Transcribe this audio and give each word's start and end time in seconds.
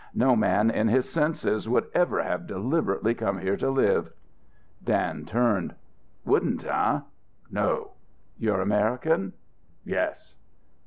"No 0.15 0.35
man 0.35 0.71
in 0.71 0.87
his 0.87 1.07
senses 1.07 1.69
would 1.69 1.85
ever 1.93 2.23
have 2.23 2.47
deliberately 2.47 3.13
come 3.13 3.37
here 3.37 3.55
to 3.57 3.69
live." 3.69 4.09
Dan 4.83 5.25
turned. 5.25 5.75
"Wouldn't, 6.25 6.65
eh?" 6.65 7.01
"No." 7.51 7.91
"You're 8.39 8.61
American?" 8.61 9.33
"Yes." 9.85 10.37